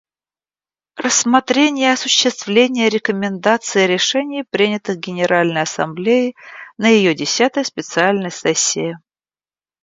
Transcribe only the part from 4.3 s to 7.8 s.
принятых Генеральной Ассамблеей на ее десятой